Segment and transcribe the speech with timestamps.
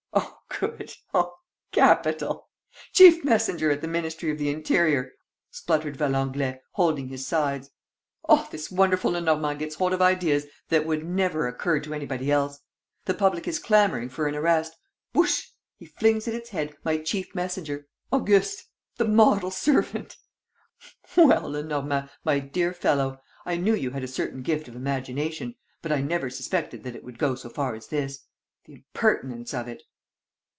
[0.13, 0.93] "Oh, good!...
[1.13, 1.37] Oh,
[1.71, 2.49] capital!...
[2.93, 5.13] Chief messenger at the Ministry of the Interior!"
[5.49, 7.71] spluttered Valenglay, holding his sides.
[8.29, 12.59] "Oh, this wonderful Lenormand gets hold of ideas that would never occur to anybody else!
[13.05, 14.75] The public is clamoring for an arrest....
[15.13, 17.87] Whoosh, he flings at its head my chief messenger...
[18.11, 18.65] Auguste...
[18.97, 20.17] the model servant!
[21.15, 25.91] Well, Lenormand, my dear fellow, I knew you had a certain gift of imagination, but
[25.93, 28.19] I never suspected that it would go so far as this!
[28.65, 29.81] The impertinence of it!"